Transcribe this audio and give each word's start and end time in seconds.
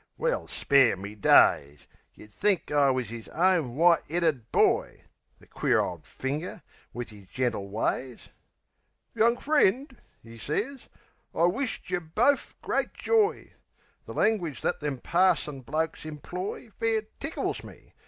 Well, 0.17 0.47
spare 0.47 0.97
me 0.97 1.13
days! 1.13 1.81
Yeh'd 2.15 2.33
think 2.33 2.71
I 2.71 2.89
wus 2.89 3.11
'is 3.11 3.27
own 3.29 3.75
white 3.75 4.01
'eaded 4.09 4.51
boy 4.51 5.03
The 5.37 5.45
queer 5.45 5.79
ole 5.79 5.99
finger, 5.99 6.63
wiv 6.91 7.13
'is 7.13 7.27
gentle 7.29 7.69
ways. 7.69 8.29
"Young 9.13 9.37
friend," 9.37 9.95
'e 10.23 10.39
sez, 10.39 10.89
"I 11.35 11.43
wish't 11.43 11.91
yeh 11.91 11.99
bofe 11.99 12.55
great 12.63 12.95
joy." 12.95 13.53
The 14.07 14.15
langwidge 14.15 14.61
that 14.61 14.79
them 14.79 14.97
parson 14.97 15.61
blokes 15.61 16.03
imploy 16.03 16.71
Fair 16.79 17.03
tickles 17.19 17.63
me. 17.63 17.93